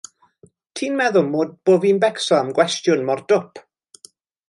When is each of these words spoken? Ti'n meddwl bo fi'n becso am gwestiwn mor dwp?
Ti'n 0.79 0.95
meddwl 1.01 1.53
bo 1.69 1.77
fi'n 1.85 2.01
becso 2.07 2.35
am 2.41 2.51
gwestiwn 2.61 3.07
mor 3.11 3.25
dwp? 3.33 3.67